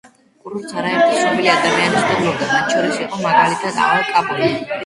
კურორტს 0.45 0.71
არაერთი 0.83 1.19
ცნობილი 1.19 1.51
ადამიანი 1.57 2.01
სტუმრობდა, 2.05 2.47
მათ 2.57 2.73
შორის 2.77 2.99
იყო 3.05 3.23
მაგალითად 3.29 3.79
ალ 3.91 4.05
კაპონე. 4.17 4.53